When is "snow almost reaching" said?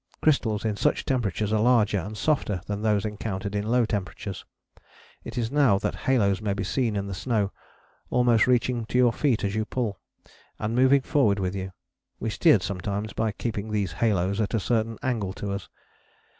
7.13-8.87